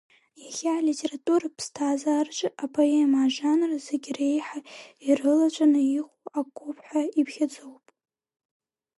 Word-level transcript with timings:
Иахьа 0.45 0.73
алитературатә 0.77 1.55
ԥсҭазаараҿы 1.57 2.49
апоема 2.63 3.19
ажанр 3.25 3.71
зегьы 3.87 4.11
реиҳа 4.17 4.59
ирылаҵәаны 5.07 5.81
иҟоу 5.99 6.19
акоуп 6.39 6.77
ҳәа 6.85 7.01
иԥхьаӡоуп. 7.19 7.85